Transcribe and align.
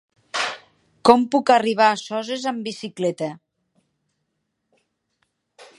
Com 1.09 1.25
puc 1.35 1.51
arribar 1.55 1.89
a 1.89 1.99
Soses 2.05 2.47
amb 2.53 2.67
bicicleta? 2.69 3.29